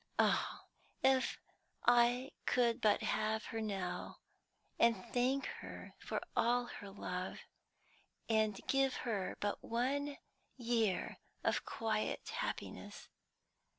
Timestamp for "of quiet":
11.43-12.27